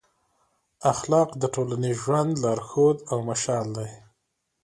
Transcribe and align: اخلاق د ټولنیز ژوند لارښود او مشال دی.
اخلاق 0.93 1.29
د 1.41 1.43
ټولنیز 1.53 1.97
ژوند 2.03 2.31
لارښود 2.43 2.97
او 3.11 3.17
مشال 3.29 3.67
دی. 3.77 3.89